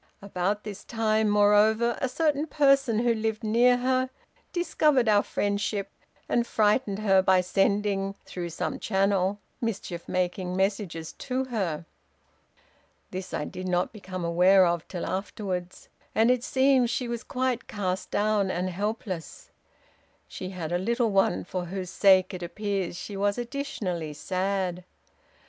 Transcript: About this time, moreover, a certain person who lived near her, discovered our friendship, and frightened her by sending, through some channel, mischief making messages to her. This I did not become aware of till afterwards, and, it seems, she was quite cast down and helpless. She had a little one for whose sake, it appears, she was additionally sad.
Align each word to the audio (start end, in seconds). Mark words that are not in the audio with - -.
About 0.19 0.63
this 0.63 0.83
time, 0.83 1.29
moreover, 1.29 1.95
a 2.01 2.09
certain 2.09 2.47
person 2.47 2.97
who 2.97 3.13
lived 3.13 3.43
near 3.43 3.77
her, 3.77 4.09
discovered 4.51 5.07
our 5.07 5.21
friendship, 5.21 5.91
and 6.27 6.47
frightened 6.47 6.97
her 6.97 7.21
by 7.21 7.39
sending, 7.41 8.15
through 8.25 8.49
some 8.49 8.79
channel, 8.79 9.37
mischief 9.61 10.09
making 10.09 10.55
messages 10.55 11.13
to 11.19 11.43
her. 11.45 11.85
This 13.11 13.31
I 13.31 13.45
did 13.45 13.67
not 13.67 13.93
become 13.93 14.25
aware 14.25 14.65
of 14.65 14.87
till 14.87 15.05
afterwards, 15.05 15.87
and, 16.15 16.31
it 16.31 16.43
seems, 16.43 16.89
she 16.89 17.07
was 17.07 17.23
quite 17.23 17.67
cast 17.67 18.09
down 18.09 18.49
and 18.49 18.71
helpless. 18.71 19.51
She 20.27 20.49
had 20.49 20.71
a 20.71 20.79
little 20.79 21.11
one 21.11 21.43
for 21.43 21.65
whose 21.65 21.91
sake, 21.91 22.33
it 22.33 22.41
appears, 22.41 22.97
she 22.97 23.15
was 23.15 23.37
additionally 23.37 24.13
sad. 24.13 24.83